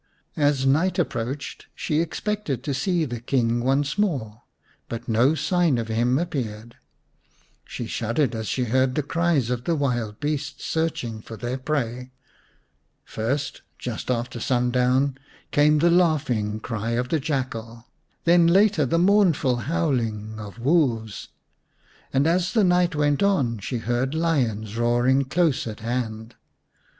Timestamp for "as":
0.35-0.65, 8.33-8.47, 22.25-22.53